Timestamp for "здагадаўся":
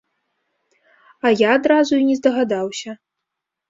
2.25-2.91